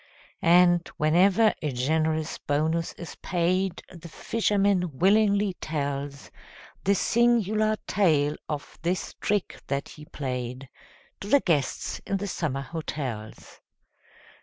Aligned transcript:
And, 0.41 0.87
whenever 0.97 1.53
a 1.61 1.71
generous 1.71 2.39
bonus 2.39 2.93
is 2.93 3.13
paid, 3.21 3.83
The 3.91 4.09
fisherman 4.09 4.97
willingly 4.97 5.53
tells 5.61 6.31
The 6.85 6.95
singular 6.95 7.75
tale 7.85 8.35
of 8.49 8.79
this 8.81 9.13
trick 9.21 9.61
that 9.67 9.89
he 9.89 10.05
played, 10.05 10.69
To 11.19 11.27
the 11.27 11.39
guests 11.39 12.01
in 12.07 12.17
the 12.17 12.25
summer 12.25 12.61
hotels. 12.61 13.61